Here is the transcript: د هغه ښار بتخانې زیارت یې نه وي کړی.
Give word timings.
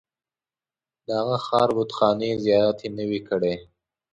د 1.05 1.07
هغه 1.19 1.37
ښار 1.45 1.69
بتخانې 1.77 2.31
زیارت 2.45 2.79
یې 2.85 2.89
نه 2.97 3.03
وي 3.09 3.21
کړی. 3.29 3.55